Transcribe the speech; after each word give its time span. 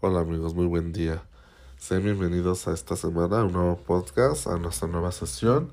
Hola 0.00 0.20
amigos, 0.20 0.54
muy 0.54 0.66
buen 0.66 0.92
día. 0.92 1.24
Sean 1.76 2.04
bienvenidos 2.04 2.68
a 2.68 2.72
esta 2.72 2.94
semana 2.94 3.40
a 3.40 3.44
un 3.44 3.52
nuevo 3.52 3.78
podcast, 3.78 4.46
a 4.46 4.56
nuestra 4.56 4.86
nueva 4.86 5.10
sesión. 5.10 5.72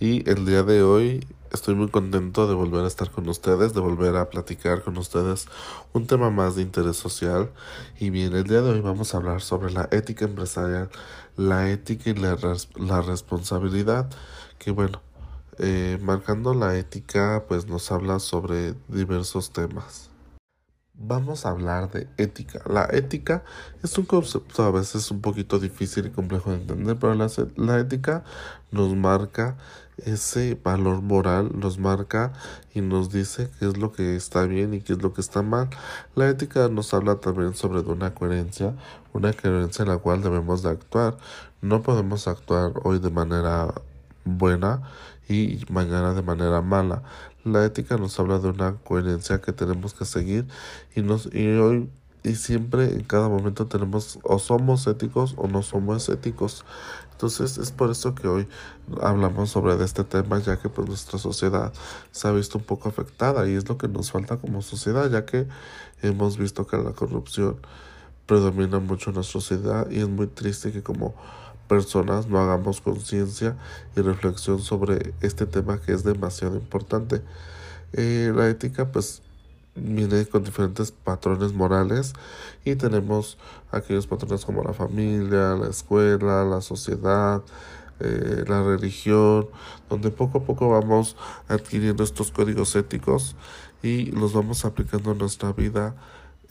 Y 0.00 0.26
el 0.30 0.46
día 0.46 0.62
de 0.62 0.82
hoy 0.82 1.26
estoy 1.52 1.74
muy 1.74 1.88
contento 1.90 2.48
de 2.48 2.54
volver 2.54 2.84
a 2.84 2.86
estar 2.86 3.10
con 3.10 3.28
ustedes, 3.28 3.74
de 3.74 3.80
volver 3.80 4.16
a 4.16 4.30
platicar 4.30 4.82
con 4.82 4.96
ustedes 4.96 5.46
un 5.92 6.06
tema 6.06 6.30
más 6.30 6.56
de 6.56 6.62
interés 6.62 6.96
social. 6.96 7.50
Y 8.00 8.08
bien, 8.08 8.34
el 8.34 8.44
día 8.44 8.62
de 8.62 8.70
hoy 8.70 8.80
vamos 8.80 9.12
a 9.12 9.18
hablar 9.18 9.42
sobre 9.42 9.70
la 9.70 9.90
ética 9.92 10.24
empresarial, 10.24 10.88
la 11.36 11.68
ética 11.70 12.08
y 12.08 12.14
la, 12.14 12.38
la 12.76 13.02
responsabilidad. 13.02 14.08
Que 14.58 14.70
bueno, 14.70 15.02
eh, 15.58 15.98
marcando 16.00 16.54
la 16.54 16.78
ética, 16.78 17.44
pues 17.46 17.66
nos 17.66 17.92
habla 17.92 18.20
sobre 18.20 18.72
diversos 18.88 19.50
temas 19.50 20.15
vamos 20.98 21.44
a 21.44 21.50
hablar 21.50 21.90
de 21.90 22.08
ética. 22.16 22.60
La 22.66 22.88
ética 22.92 23.44
es 23.82 23.96
un 23.98 24.04
concepto 24.04 24.62
a 24.62 24.70
veces 24.70 25.10
un 25.10 25.20
poquito 25.20 25.58
difícil 25.58 26.06
y 26.06 26.10
complejo 26.10 26.50
de 26.50 26.56
entender, 26.56 26.96
pero 26.98 27.14
la, 27.14 27.78
ética 27.78 28.24
nos 28.70 28.94
marca 28.94 29.56
ese 29.98 30.58
valor 30.62 31.02
moral, 31.02 31.50
nos 31.54 31.78
marca 31.78 32.32
y 32.74 32.80
nos 32.80 33.10
dice 33.10 33.50
qué 33.58 33.66
es 33.66 33.76
lo 33.76 33.92
que 33.92 34.16
está 34.16 34.44
bien 34.44 34.74
y 34.74 34.80
qué 34.80 34.94
es 34.94 35.02
lo 35.02 35.12
que 35.12 35.20
está 35.20 35.42
mal. 35.42 35.68
La 36.14 36.28
ética 36.28 36.68
nos 36.68 36.92
habla 36.94 37.16
también 37.16 37.54
sobre 37.54 37.80
una 37.80 38.14
coherencia, 38.14 38.74
una 39.12 39.32
coherencia 39.32 39.82
en 39.82 39.88
la 39.88 39.98
cual 39.98 40.22
debemos 40.22 40.62
de 40.62 40.70
actuar. 40.70 41.16
No 41.62 41.82
podemos 41.82 42.28
actuar 42.28 42.72
hoy 42.84 42.98
de 42.98 43.10
manera 43.10 43.72
buena 44.24 44.82
y 45.28 45.64
mañana 45.70 46.14
de 46.14 46.22
manera 46.22 46.62
mala. 46.62 47.02
La 47.44 47.64
ética 47.64 47.96
nos 47.96 48.18
habla 48.18 48.38
de 48.38 48.48
una 48.48 48.76
coherencia 48.76 49.40
que 49.40 49.52
tenemos 49.52 49.94
que 49.94 50.04
seguir 50.04 50.46
y 50.94 51.02
nos 51.02 51.32
y 51.32 51.46
hoy 51.56 51.90
y 52.22 52.34
siempre 52.34 52.92
en 52.92 53.04
cada 53.04 53.28
momento 53.28 53.66
tenemos 53.66 54.18
o 54.24 54.40
somos 54.40 54.86
éticos 54.88 55.34
o 55.36 55.46
no 55.46 55.62
somos 55.62 56.08
éticos. 56.08 56.64
Entonces 57.12 57.56
es 57.56 57.70
por 57.70 57.90
eso 57.90 58.14
que 58.14 58.26
hoy 58.28 58.48
hablamos 59.00 59.50
sobre 59.50 59.82
este 59.82 60.04
tema 60.04 60.40
ya 60.40 60.58
que 60.58 60.68
pues 60.68 60.88
nuestra 60.88 61.18
sociedad 61.18 61.72
se 62.10 62.28
ha 62.28 62.32
visto 62.32 62.58
un 62.58 62.64
poco 62.64 62.88
afectada 62.88 63.48
y 63.48 63.54
es 63.54 63.68
lo 63.68 63.78
que 63.78 63.88
nos 63.88 64.10
falta 64.10 64.38
como 64.38 64.60
sociedad 64.60 65.08
ya 65.10 65.24
que 65.24 65.46
hemos 66.02 66.36
visto 66.36 66.66
que 66.66 66.76
la 66.76 66.92
corrupción 66.92 67.58
predomina 68.26 68.80
mucho 68.80 69.10
en 69.10 69.16
nuestra 69.16 69.40
sociedad 69.40 69.88
y 69.90 70.00
es 70.00 70.08
muy 70.08 70.26
triste 70.26 70.72
que 70.72 70.82
como 70.82 71.14
personas 71.68 72.28
no 72.28 72.38
hagamos 72.38 72.80
conciencia 72.80 73.56
y 73.96 74.00
reflexión 74.00 74.60
sobre 74.60 75.14
este 75.20 75.46
tema 75.46 75.80
que 75.80 75.92
es 75.92 76.04
demasiado 76.04 76.56
importante. 76.56 77.22
Eh, 77.92 78.32
la 78.34 78.48
ética 78.48 78.90
pues 78.90 79.22
viene 79.74 80.24
con 80.26 80.42
diferentes 80.42 80.90
patrones 80.90 81.52
morales 81.52 82.14
y 82.64 82.74
tenemos 82.76 83.38
aquellos 83.70 84.06
patrones 84.06 84.44
como 84.44 84.62
la 84.62 84.72
familia, 84.72 85.54
la 85.54 85.68
escuela, 85.68 86.44
la 86.44 86.60
sociedad, 86.60 87.42
eh, 88.00 88.44
la 88.46 88.62
religión, 88.62 89.48
donde 89.88 90.10
poco 90.10 90.38
a 90.38 90.42
poco 90.44 90.70
vamos 90.70 91.16
adquiriendo 91.48 92.04
estos 92.04 92.30
códigos 92.30 92.74
éticos 92.76 93.36
y 93.82 94.06
los 94.12 94.32
vamos 94.32 94.64
aplicando 94.64 95.12
en 95.12 95.18
nuestra 95.18 95.52
vida 95.52 95.94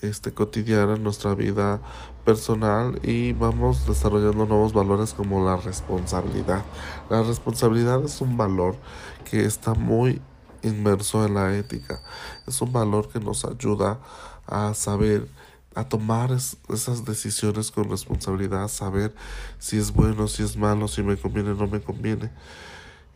este, 0.08 0.34
cotidiana, 0.34 0.95
en 0.95 1.03
nuestra 1.03 1.36
vida 1.36 1.81
personal 2.23 3.00
y 3.03 3.34
vamos 3.34 3.86
desarrollando 3.88 4.45
nuevos 4.45 4.73
valores 4.73 5.14
como 5.14 5.45
la 5.45 5.58
responsabilidad. 5.58 6.64
La 7.09 7.22
responsabilidad 7.23 8.03
es 8.03 8.20
un 8.22 8.36
valor 8.36 8.75
que 9.30 9.45
está 9.45 9.73
muy 9.73 10.22
inmerso 10.64 11.25
en 11.25 11.36
la 11.36 11.56
ética. 11.56 12.02
Es 12.47 12.62
un 12.62 12.73
valor 12.73 13.09
que 13.09 13.20
nos 13.20 13.45
ayuda 13.45 14.00
a 14.47 14.73
saber, 14.73 15.28
a 15.75 15.88
tomar 15.88 16.31
esas 16.31 17.06
decisiones 17.06 17.72
con 17.72 17.90
responsabilidad, 17.90 18.67
saber 18.67 19.14
si 19.59 19.78
es 19.78 19.92
bueno, 19.92 20.28
si 20.28 20.44
es 20.44 20.58
malo, 20.58 20.88
si 20.88 21.03
me 21.03 21.17
conviene 21.17 21.53
no 21.53 21.67
me 21.67 21.81
conviene. 21.81 22.31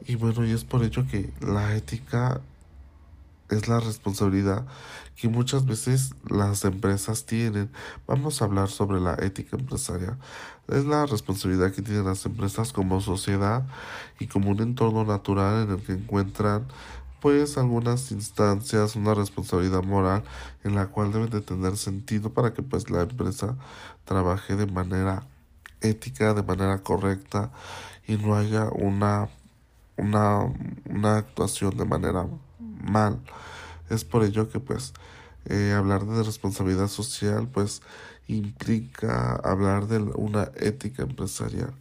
Y 0.06 0.16
bueno, 0.16 0.46
y 0.46 0.52
es 0.52 0.64
por 0.64 0.84
ello 0.84 1.06
que 1.09 1.34
la 1.42 1.75
ética 1.75 2.42
es 3.50 3.68
la 3.68 3.80
responsabilidad 3.80 4.66
que 5.16 5.28
muchas 5.28 5.66
veces 5.66 6.14
las 6.30 6.64
empresas 6.64 7.26
tienen. 7.26 7.70
Vamos 8.08 8.42
a 8.42 8.46
hablar 8.46 8.70
sobre 8.70 9.02
la 9.02 9.16
ética 9.16 9.58
empresarial. 9.58 10.18
Es 10.68 10.86
la 10.86 11.06
responsabilidad 11.06 11.74
que 11.74 11.82
tienen 11.82 12.06
las 12.06 12.26
empresas 12.26 12.72
como 12.72 13.02
sociedad 13.02 13.66
y 14.20 14.28
como 14.28 14.52
un 14.52 14.62
entorno 14.62 15.04
natural 15.04 15.64
en 15.64 15.72
el 15.72 15.82
que 15.82 15.94
encuentran 15.94 16.68
pues 17.20 17.58
algunas 17.58 18.12
instancias, 18.12 18.96
una 18.96 19.14
responsabilidad 19.14 19.84
moral 19.84 20.24
en 20.64 20.76
la 20.76 20.88
cual 20.88 21.12
deben 21.12 21.30
de 21.30 21.42
tener 21.42 21.76
sentido 21.76 22.31
para 22.31 22.54
que 22.54 22.64
pues 22.64 22.90
la 22.90 23.02
empresa 23.02 23.58
trabaje 24.06 24.56
de 24.56 24.68
manera 24.68 25.28
ética, 25.81 26.34
de 26.34 26.44
manera 26.44 26.81
correcta 26.81 27.52
y 28.08 28.16
no 28.16 28.36
haya 28.36 28.70
una, 28.72 29.28
una, 29.98 30.46
una 30.86 31.18
actuación 31.18 31.76
de 31.76 31.86
manera 31.86 32.26
mal. 32.59 33.20
Es 33.90 34.03
por 34.03 34.24
ello 34.24 34.50
que 34.50 34.59
pues 34.59 34.94
eh, 35.46 35.74
hablar 35.75 36.06
de 36.06 36.24
responsabilidad 36.24 36.88
social 36.88 37.47
pues 37.47 37.81
implica 38.28 39.36
hablar 39.36 39.88
de 39.88 39.97
una 39.97 40.52
ética 40.58 41.03
empresarial. 41.03 41.74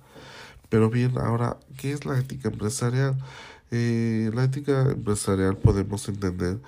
Pero 0.69 0.91
bien, 0.91 1.19
ahora, 1.19 1.57
¿qué 1.77 1.93
es 1.93 2.05
la 2.05 2.19
ética 2.19 2.49
empresarial? 2.49 3.17
Eh, 3.71 4.31
la 4.35 4.45
ética 4.45 4.83
empresarial 4.91 5.57
podemos 5.57 6.09
entender 6.09 6.59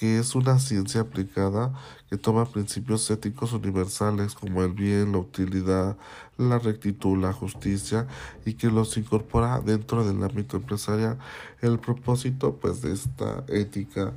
que 0.00 0.18
es 0.18 0.34
una 0.34 0.58
ciencia 0.58 1.02
aplicada 1.02 1.74
que 2.08 2.16
toma 2.16 2.46
principios 2.46 3.10
éticos 3.10 3.52
universales 3.52 4.34
como 4.34 4.64
el 4.64 4.72
bien, 4.72 5.12
la 5.12 5.18
utilidad, 5.18 5.98
la 6.38 6.58
rectitud, 6.58 7.18
la 7.18 7.34
justicia 7.34 8.06
y 8.46 8.54
que 8.54 8.68
los 8.68 8.96
incorpora 8.96 9.60
dentro 9.60 10.02
del 10.02 10.24
ámbito 10.24 10.56
empresarial. 10.56 11.18
El 11.60 11.78
propósito 11.78 12.56
pues 12.56 12.80
de 12.80 12.94
esta 12.94 13.44
ética 13.48 14.14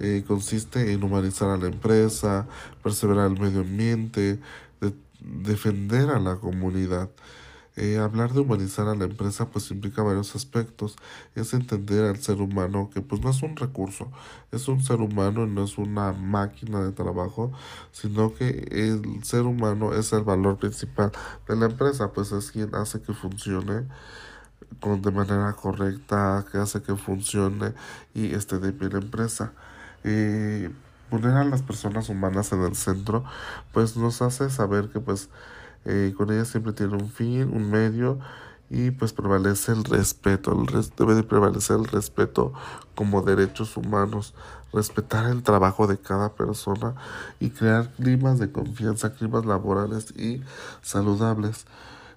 eh, 0.00 0.24
consiste 0.26 0.92
en 0.92 1.04
humanizar 1.04 1.50
a 1.50 1.58
la 1.58 1.66
empresa, 1.66 2.46
perseverar 2.82 3.30
el 3.30 3.38
medio 3.38 3.60
ambiente, 3.60 4.40
defender 5.20 6.08
a 6.08 6.20
la 6.20 6.36
comunidad. 6.36 7.10
Eh, 7.80 7.98
hablar 7.98 8.32
de 8.32 8.40
humanizar 8.40 8.88
a 8.88 8.96
la 8.96 9.04
empresa 9.04 9.46
pues 9.46 9.70
implica 9.70 10.02
varios 10.02 10.34
aspectos. 10.34 10.96
Es 11.36 11.54
entender 11.54 12.06
al 12.06 12.18
ser 12.18 12.40
humano 12.40 12.90
que 12.92 13.02
pues 13.02 13.20
no 13.20 13.30
es 13.30 13.40
un 13.44 13.54
recurso, 13.54 14.10
es 14.50 14.66
un 14.66 14.82
ser 14.82 15.00
humano 15.00 15.44
y 15.44 15.48
no 15.48 15.62
es 15.62 15.78
una 15.78 16.12
máquina 16.12 16.82
de 16.82 16.90
trabajo, 16.90 17.52
sino 17.92 18.34
que 18.34 18.66
el 18.72 19.22
ser 19.22 19.42
humano 19.42 19.94
es 19.94 20.12
el 20.12 20.24
valor 20.24 20.58
principal 20.58 21.12
de 21.46 21.54
la 21.54 21.66
empresa, 21.66 22.12
pues 22.12 22.32
es 22.32 22.50
quien 22.50 22.74
hace 22.74 23.00
que 23.00 23.14
funcione 23.14 23.86
con, 24.80 25.00
de 25.00 25.12
manera 25.12 25.52
correcta, 25.52 26.44
que 26.50 26.58
hace 26.58 26.82
que 26.82 26.96
funcione 26.96 27.74
y 28.12 28.34
esté 28.34 28.58
de 28.58 28.72
pie 28.72 28.88
la 28.88 28.98
empresa. 28.98 29.52
Eh, 30.02 30.68
poner 31.10 31.32
a 31.36 31.44
las 31.44 31.62
personas 31.62 32.08
humanas 32.08 32.52
en 32.52 32.62
el 32.62 32.74
centro 32.74 33.24
pues 33.72 33.96
nos 33.96 34.20
hace 34.20 34.50
saber 34.50 34.88
que 34.88 35.00
pues 35.00 35.30
eh, 35.84 36.14
con 36.16 36.30
ella 36.32 36.44
siempre 36.44 36.72
tiene 36.72 36.94
un 36.94 37.10
fin, 37.10 37.50
un 37.54 37.70
medio 37.70 38.18
y 38.70 38.90
pues 38.90 39.12
prevalece 39.12 39.72
el 39.72 39.84
respeto, 39.84 40.52
el 40.52 40.90
debe 40.96 41.14
de 41.14 41.22
prevalecer 41.22 41.76
el 41.78 41.86
respeto 41.86 42.52
como 42.94 43.22
derechos 43.22 43.76
humanos, 43.76 44.34
respetar 44.72 45.30
el 45.30 45.42
trabajo 45.42 45.86
de 45.86 45.98
cada 45.98 46.34
persona 46.34 46.94
y 47.40 47.50
crear 47.50 47.90
climas 47.94 48.38
de 48.38 48.52
confianza, 48.52 49.14
climas 49.14 49.46
laborales 49.46 50.10
y 50.16 50.42
saludables. 50.82 51.66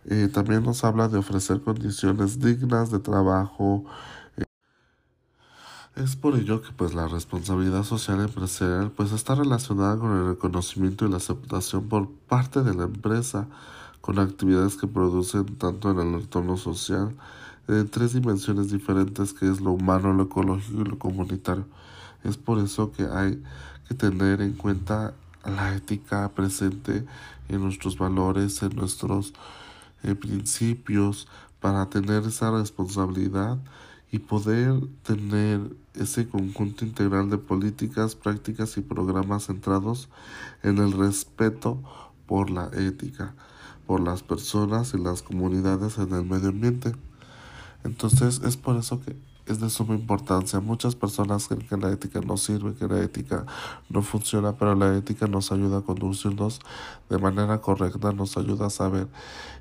Eh, 0.06 0.30
también 0.34 0.64
nos 0.64 0.84
habla 0.84 1.08
de 1.08 1.20
ofrecer 1.20 1.62
condiciones 1.62 2.40
dignas 2.40 2.92
de 2.92 3.00
trabajo, 3.00 3.86
es 5.96 6.16
por 6.16 6.36
ello 6.36 6.62
que 6.62 6.72
pues 6.72 6.94
la 6.94 7.08
responsabilidad 7.08 7.84
social 7.84 8.22
empresarial 8.22 8.92
pues 8.92 9.12
está 9.12 9.36
relacionada 9.36 9.98
con 9.98 10.12
el 10.18 10.28
reconocimiento 10.28 11.06
y 11.06 11.10
la 11.10 11.18
aceptación 11.18 11.90
por 11.90 12.10
parte 12.10 12.64
de 12.64 12.74
la 12.74 12.84
empresa 12.84 13.48
con 14.00 14.18
actividades 14.18 14.78
que 14.78 14.88
producen 14.88 15.46
tanto 15.58 15.92
en 15.92 16.00
el 16.00 16.22
entorno 16.22 16.58
social 16.58 17.16
en 17.68 17.90
tres 17.90 18.14
dimensiones 18.14 18.72
diferentes 18.72 19.34
que 19.34 19.50
es 19.50 19.62
lo 19.62 19.72
humano, 19.72 20.14
lo 20.14 20.24
ecológico 20.24 20.82
y 20.82 20.86
lo 20.86 20.98
comunitario. 20.98 21.66
Es 22.24 22.38
por 22.38 22.60
eso 22.60 22.92
que 22.92 23.04
hay 23.04 23.42
que 23.88 23.96
tener 23.96 24.42
en 24.42 24.54
cuenta 24.54 25.14
la 25.46 25.76
ética 25.76 26.30
presente 26.30 27.06
en 27.50 27.62
nuestros 27.62 27.98
valores, 27.98 28.62
en 28.64 28.76
nuestros 28.76 29.34
eh, 30.04 30.16
principios, 30.16 31.28
para 31.60 31.88
tener 31.88 32.24
esa 32.24 32.52
responsabilidad 32.52 33.58
y 34.12 34.20
poder 34.20 34.74
tener 35.04 35.76
ese 35.94 36.28
conjunto 36.28 36.86
integral 36.86 37.30
de 37.30 37.38
políticas, 37.38 38.16
prácticas 38.16 38.78
y 38.78 38.82
programas 38.82 39.48
centrados 39.48 40.10
en 40.64 40.78
el 40.78 40.92
respeto 40.92 41.82
por 42.28 42.50
la 42.50 42.70
ética, 42.74 43.34
por 43.88 44.02
las 44.02 44.22
personas 44.22 44.94
y 44.94 44.98
las 44.98 45.22
comunidades 45.22 45.98
en 45.98 46.14
el 46.14 46.26
medio 46.26 46.50
ambiente. 46.50 46.94
Entonces 47.84 48.42
es 48.44 48.58
por 48.58 48.78
eso 48.78 49.02
que 49.02 49.16
es 49.48 49.60
de 49.60 49.70
suma 49.70 49.96
importancia. 49.96 50.60
Muchas 50.60 50.96
personas 50.96 51.48
creen 51.48 51.68
que 51.68 51.78
la 51.78 51.92
ética 51.92 52.22
no 52.22 52.38
sirve, 52.38 52.74
que 52.76 52.88
la 52.88 53.02
ética 53.02 53.46
no 53.90 54.02
funciona, 54.02 54.54
pero 54.54 54.76
la 54.76 54.96
ética 54.96 55.28
nos 55.28 55.52
ayuda 55.52 55.80
a 55.80 55.82
conducirnos 55.82 56.60
de 57.10 57.18
manera 57.18 57.60
correcta, 57.60 58.12
nos 58.12 58.38
ayuda 58.38 58.68
a 58.68 58.70
saber 58.70 59.08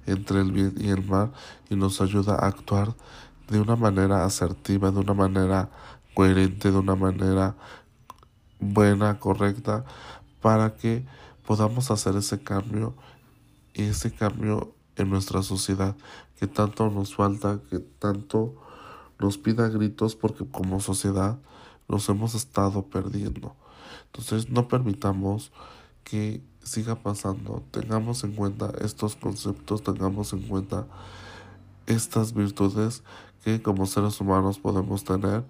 entre 0.07 0.41
el 0.41 0.53
bien 0.53 0.75
y 0.79 0.89
el 0.89 1.05
mal 1.05 1.33
y 1.71 1.77
nos 1.77 2.01
ayuda 2.01 2.35
a 2.35 2.47
actuar 2.47 2.95
de 3.51 3.61
una 3.61 3.77
manera 3.77 4.25
asertiva, 4.25 4.91
de 4.91 5.01
una 5.01 5.15
manera 5.15 5.71
coherente, 6.15 6.71
de 6.71 6.79
una 6.79 6.95
manera 6.95 7.57
buena, 8.61 9.19
correcta, 9.19 9.85
para 10.41 10.77
que 10.77 11.05
podamos 11.47 11.91
hacer 11.91 12.17
ese 12.17 12.43
cambio 12.43 12.95
y 13.75 13.83
ese 13.83 14.13
cambio 14.15 14.75
en 14.97 15.11
nuestra 15.11 15.43
sociedad 15.43 15.97
que 16.39 16.47
tanto 16.47 16.91
nos 16.91 17.15
falta, 17.15 17.61
que 17.69 17.81
tanto 17.81 18.55
nos 19.19 19.37
pida 19.37 19.69
gritos 19.69 20.15
porque 20.17 20.47
como 20.47 20.81
sociedad 20.81 21.39
nos 21.89 22.09
hemos 22.09 22.35
estado 22.35 22.87
perdiendo. 22.87 23.57
Entonces 24.07 24.49
no 24.49 24.69
permitamos 24.69 25.53
que 26.05 26.43
siga 26.63 27.03
pasando. 27.03 27.65
Tengamos 27.71 28.25
en 28.25 28.33
cuenta 28.33 28.73
estos 28.81 29.17
conceptos, 29.17 29.83
tengamos 29.83 30.33
en 30.33 30.43
cuenta 30.43 30.87
estas 31.87 32.33
virtudes 32.33 33.03
que 33.45 33.63
como 33.63 33.87
seres 33.87 34.21
humanos 34.21 34.59
podemos 34.59 35.05
tener. 35.05 35.45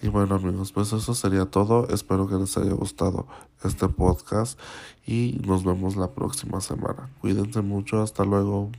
Y 0.00 0.08
bueno 0.08 0.36
amigos, 0.36 0.72
pues 0.72 0.92
eso 0.92 1.14
sería 1.14 1.46
todo. 1.46 1.88
Espero 1.88 2.28
que 2.28 2.36
les 2.36 2.56
haya 2.56 2.72
gustado 2.72 3.26
este 3.64 3.88
podcast 3.88 4.58
y 5.06 5.40
nos 5.44 5.64
vemos 5.64 5.96
la 5.96 6.12
próxima 6.12 6.60
semana. 6.60 7.10
Cuídense 7.20 7.62
mucho, 7.62 8.00
hasta 8.02 8.24
luego. 8.24 8.70